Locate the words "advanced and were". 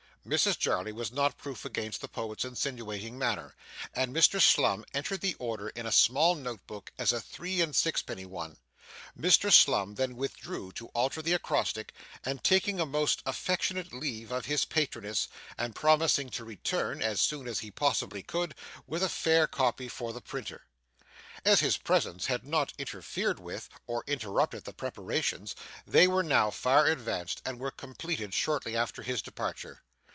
26.85-27.71